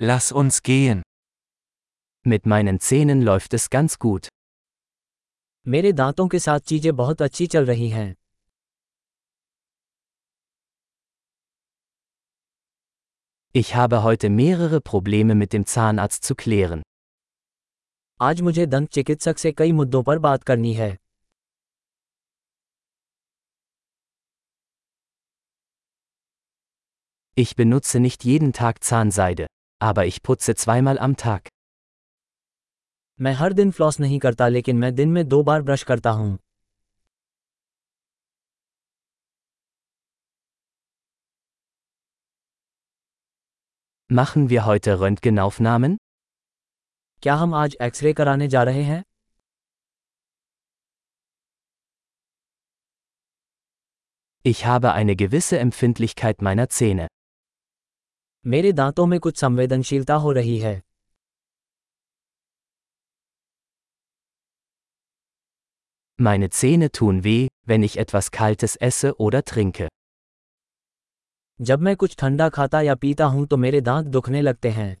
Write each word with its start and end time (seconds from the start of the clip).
Lass 0.00 0.30
uns 0.30 0.62
gehen. 0.62 1.02
Mit 2.24 2.46
meinen 2.46 2.78
Zähnen 2.78 3.20
läuft 3.22 3.52
es 3.54 3.68
ganz 3.68 3.98
gut. 3.98 4.28
मेरे 5.66 5.92
दांतों 5.92 6.26
के 6.28 6.38
साथ 6.38 6.60
चीजें 6.70 6.94
बहुत 6.96 7.22
अच्छी 7.22 7.46
चल 7.46 7.66
रही 7.66 7.88
हैं 7.90 8.14
Ich 13.54 13.74
habe 13.74 14.02
heute 14.04 14.30
mehrere 14.30 14.80
Probleme 14.80 15.34
mit 15.34 15.52
dem 15.52 15.66
Zahnarzt 15.66 16.24
zu 16.24 16.34
klären. 16.44 16.82
आज 18.20 18.40
मुझे 18.42 18.66
दंत 18.66 18.90
चिकित्सक 18.92 19.38
से 19.38 19.52
कई 19.52 19.72
मुद्दों 19.72 20.02
पर 20.02 20.18
बात 20.18 20.42
करनी 20.44 20.72
है 20.74 20.96
Ich 27.36 27.54
benutze 27.56 28.00
nicht 28.00 28.24
jeden 28.24 28.52
Tag 28.52 28.82
Zahnseide, 28.84 29.46
aber 29.81 30.05
ich 30.05 30.21
putze 30.23 30.55
zweimal 30.55 30.99
am 30.99 31.15
Tag. 31.25 31.49
मैं 33.21 33.33
हर 33.33 33.53
दिन 33.53 33.71
फ्लॉस 33.71 33.99
नहीं 33.99 34.19
करता 34.19 34.47
लेकिन 34.47 34.77
मैं 34.77 34.93
दिन 34.95 35.09
में 35.09 35.27
दो 35.27 35.43
बार 35.43 35.61
ब्रश 35.61 35.83
करता 35.83 36.09
हूं 36.09 36.35
Machen 44.09 44.49
wir 44.49 44.65
heute 44.65 44.99
Röntgenaufnahmen? 44.99 45.97
क्या 47.23 47.35
हम 47.35 47.53
आज 47.53 47.75
एक्सरे 47.81 48.13
कराने 48.13 48.47
जा 48.47 48.63
रहे 48.63 48.83
हैं 48.83 49.03
Ich 54.45 54.65
habe 54.65 54.91
eine 54.93 55.15
gewisse 55.15 55.57
Empfindlichkeit 55.57 56.41
meiner 56.41 56.67
Zähne. 56.69 57.07
मेरे 58.44 58.72
दांतों 58.72 59.06
में 59.06 59.18
कुछ 59.20 59.38
संवेदनशीलता 59.38 60.14
हो 60.14 60.32
रही 60.32 60.58
है 60.58 60.80
Meine 66.18 66.48
Zähne 66.50 66.88
tun 66.90 67.22
weh, 67.24 67.48
wenn 67.64 67.82
ich 67.82 67.96
etwas 67.98 68.30
Kaltes 68.30 68.76
esse 68.88 69.12
oder 69.26 69.42
trinke. 69.42 69.88
जब 71.60 71.80
मैं 71.80 71.94
कुछ 71.96 72.16
ठंडा 72.18 72.48
खाता 72.48 72.80
या 72.80 72.94
पीता 72.94 73.24
हूँ 73.26 73.46
तो 73.46 73.56
मेरे 73.56 73.80
दांत 73.80 74.06
दुखने 74.06 74.40
लगते 74.42 74.70
हैं 74.70 74.96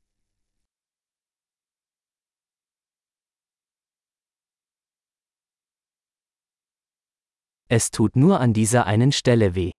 Es 7.70 7.90
tut 7.90 8.16
nur 8.16 8.40
an 8.40 8.52
dieser 8.52 8.86
einen 8.86 9.12
Stelle 9.12 9.54
weh. 9.56 9.70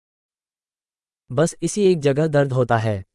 बस 1.32 1.56
इसी 1.64 1.84
एक 1.92 2.00
जगह 2.02 2.28
दर्द 2.28 2.54
होता 2.54 2.78
है 2.78 3.09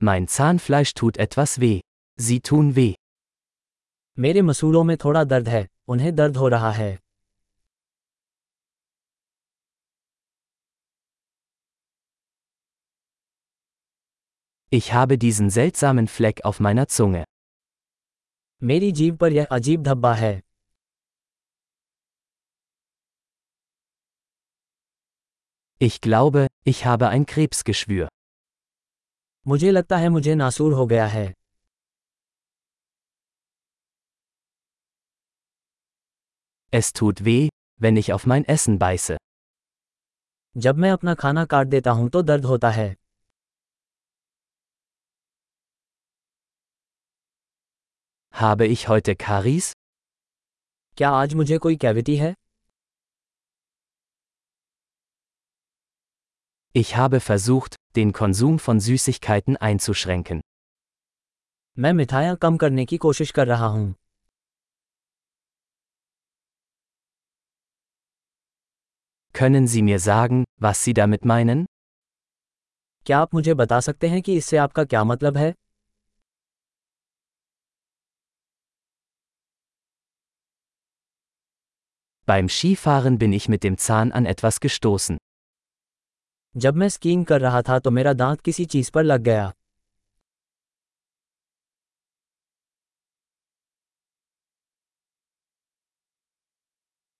Mein 0.00 0.28
Zahnfleisch 0.28 0.94
tut 0.94 1.16
etwas 1.16 1.60
weh. 1.60 1.80
Sie 2.16 2.40
tun 2.40 2.76
weh. 2.76 2.94
मेरे 4.18 4.42
मसूड़ों 4.42 4.82
में 4.84 4.96
थोड़ा 5.04 5.22
दर्द 5.24 5.48
है 5.48 5.66
उन्हें 5.88 6.14
दर्द 6.14 6.36
हो 6.36 6.48
रहा 6.48 6.70
है 6.72 6.98
Ich 14.72 14.92
habe 14.92 15.18
diesen 15.18 15.50
seltsamen 15.50 16.08
Fleck 16.08 16.44
auf 16.44 16.60
meiner 16.60 16.86
Zunge. 16.88 17.24
मेरी 18.62 18.90
जीभ 18.92 19.16
पर 19.18 19.32
यह 19.32 19.46
अजीब 19.50 19.82
धब्बा 19.82 20.14
है 20.14 20.40
Ich 25.80 26.00
glaube, 26.00 26.46
ich 26.64 26.84
habe 26.86 27.08
ein 27.08 27.26
Krebsgeschwür. 27.26 28.08
मुझे 29.49 29.71
लगता 29.71 29.97
है 29.97 30.09
मुझे 30.09 30.33
नासूर 30.35 30.73
हो 30.73 30.85
गया 30.87 31.05
है 31.07 31.25
Es 36.73 36.91
tut 36.99 37.23
weh, 37.27 37.49
wenn 37.81 37.97
ich 38.01 38.11
auf 38.15 38.25
mein 38.31 38.45
Essen 38.55 38.77
beiße. 38.83 39.17
जब 40.55 40.77
मैं 40.83 40.91
अपना 40.91 41.13
खाना 41.21 41.45
काट 41.53 41.67
देता 41.67 41.91
हूँ 41.91 42.09
तो 42.09 42.21
दर्द 42.21 42.45
होता 42.45 42.69
है 42.69 42.89
Habe 48.33 48.67
ich 48.75 48.87
heute 48.89 49.15
Karies? 49.25 49.71
क्या 50.97 51.09
आज 51.23 51.33
मुझे 51.41 51.57
कोई 51.57 51.75
कैविटी 51.85 52.15
है 52.17 52.33
Ich 56.75 56.95
habe 56.95 57.19
versucht, 57.19 57.78
den 57.96 58.12
Konsum 58.12 58.58
von 58.58 58.80
Süßigkeiten 58.80 59.56
einzuschränken. 59.56 60.40
मैं 61.78 61.92
मिठाइयाँ 61.92 62.36
कम 62.36 62.56
करने 62.56 62.84
की 62.86 62.96
कोशिश 62.96 63.30
कर 63.30 63.46
रहा 63.46 63.66
हूँ 63.66 63.94
Können 69.34 69.66
Sie 69.66 69.82
mir 69.82 69.98
sagen, 69.98 70.44
was 70.60 70.84
Sie 70.84 70.94
damit 70.94 71.24
meinen? 71.24 71.66
क्या 73.06 73.18
आप 73.18 73.34
मुझे 73.34 73.54
बता 73.54 73.80
सकते 73.80 74.08
हैं 74.08 74.22
कि 74.22 74.36
इससे 74.36 74.56
आपका 74.56 74.84
क्या 74.84 75.04
मतलब 75.04 75.36
है 75.36 75.52
Beim 82.26 82.48
Skifahren 82.48 83.18
bin 83.18 83.32
ich 83.32 83.48
mit 83.48 83.64
dem 83.64 83.76
Zahn 83.76 84.10
an 84.12 84.24
etwas 84.24 84.60
gestoßen. 84.60 85.16
जब 86.54 86.76
मैं 86.76 86.88
स्कीइंग 86.88 87.24
कर 87.26 87.40
रहा 87.40 87.62
था 87.62 87.78
तो 87.78 87.90
मेरा 87.90 88.12
दांत 88.12 88.40
किसी 88.40 88.64
चीज 88.74 88.90
पर 88.90 89.02
लग 89.02 89.20
गया 89.20 89.52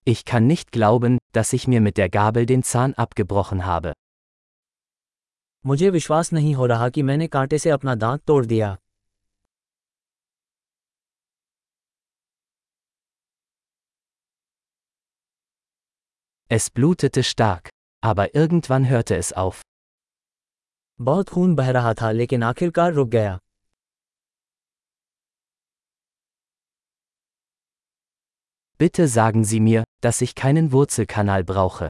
Ich 0.07 0.25
kann 0.27 0.47
nicht 0.47 0.71
glauben, 0.73 1.17
dass 1.33 1.53
ich 1.55 1.67
mir 1.67 1.81
mit 1.81 1.97
der 1.97 2.11
Gabel 2.11 2.47
den 2.47 2.63
Zahn 2.63 2.95
abgebrochen 3.05 3.65
habe. 3.67 3.93
मुझे 5.67 5.91
विश्वास 5.91 6.33
नहीं 6.33 6.55
हो 6.55 6.67
रहा 6.67 6.89
कि 6.89 7.03
मैंने 7.03 7.27
कांटे 7.27 7.59
से 7.59 7.71
अपना 7.71 7.95
दांत 7.95 8.23
तोड़ 8.27 8.45
दिया 8.47 8.77
Es 16.51 16.67
blutete 16.71 17.23
stark, 17.23 17.69
aber 18.03 18.35
irgendwann 18.35 18.89
hörte 18.91 19.17
es 19.17 19.33
auf. 19.45 19.63
बहुत 21.01 21.29
खून 21.29 21.55
बह 21.55 21.71
रहा 21.71 21.95
था 21.95 22.11
लेकिन 22.11 22.43
आखिरकार 22.43 22.93
रुक 22.93 23.09
गया 23.09 23.39
Bitte 28.81 29.09
sagen 29.09 29.45
Sie 29.45 29.61
mir, 29.61 29.83
dass 30.05 30.21
ich 30.21 30.35
keinen 30.35 30.73
Wurzelkanal 30.73 31.45
brauche. 31.45 31.89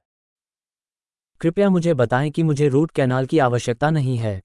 कृपया 1.41 1.69
मुझे 1.69 1.93
बताएं 1.93 2.31
कि 2.31 2.43
मुझे 2.43 2.67
रूट 2.67 2.91
कैनाल 2.91 3.25
की 3.25 3.39
आवश्यकता 3.39 3.89
नहीं 3.89 4.17
है 4.17 4.39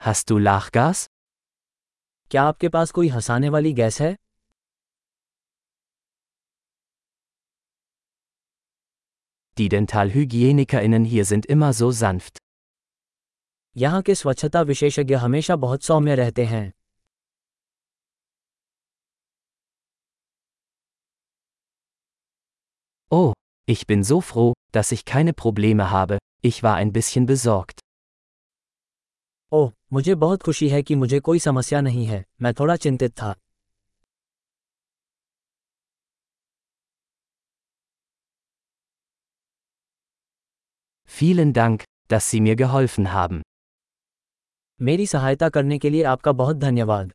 Hast 0.00 0.30
du 0.30 0.38
Lachgas? 0.38 1.06
क्या 2.30 2.42
आपके 2.42 2.68
पास 2.68 2.90
कोई 2.90 3.08
हंसाने 3.08 3.48
वाली 3.48 3.72
गैस 3.72 4.00
है 4.00 4.16
Die 9.60 9.68
DentalhygienikerInnen 9.70 11.04
hier 11.04 11.24
sind 11.24 11.46
immer 11.46 11.72
so 11.72 11.90
sanft. 11.90 12.38
यहाँ 13.76 14.02
के 14.02 14.14
स्वच्छता 14.14 14.60
विशेषज्ञ 14.62 15.14
हमेशा 15.14 15.56
बहुत 15.56 15.82
सौम्य 15.82 16.14
रहते 16.14 16.44
हैं 16.44 16.72
Oh, 23.12 23.32
ich 23.68 23.86
bin 23.86 24.02
so 24.04 24.20
froh, 24.20 24.52
dass 24.72 24.92
ich 24.92 25.04
keine 25.04 25.32
Probleme 25.32 25.90
habe, 25.90 26.18
ich 26.42 26.62
war 26.62 26.74
ein 26.74 26.92
bisschen 26.92 27.26
besorgt. 27.26 27.80
ओह 29.52 29.72
मुझे 29.92 30.14
बहुत 30.14 30.42
खुशी 30.42 30.68
है 30.68 30.82
कि 30.82 30.94
मुझे 30.94 31.20
कोई 31.20 31.38
समस्या 31.38 31.80
नहीं 31.80 32.06
है 32.06 32.24
मैं 32.42 32.54
थोड़ा 32.54 32.76
चिंतित 32.76 33.12
था 33.12 33.34
Vielen 41.20 41.52
Dank, 41.52 41.82
dass 42.10 42.30
Sie 42.30 42.40
mir 42.40 42.56
geholfen 42.56 43.12
haben. 43.12 43.42
मेरी 44.80 45.06
सहायता 45.06 45.48
करने 45.48 45.78
के 45.78 45.90
लिए 45.90 46.02
आपका 46.02 46.32
बहुत 46.32 46.56
धन्यवाद 46.56 47.12